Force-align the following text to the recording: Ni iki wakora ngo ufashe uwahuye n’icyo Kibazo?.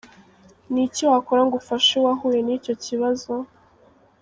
Ni 0.71 0.81
iki 0.87 1.03
wakora 1.11 1.41
ngo 1.45 1.55
ufashe 1.61 1.91
uwahuye 1.97 2.39
n’icyo 2.43 2.73
Kibazo?. 2.83 3.31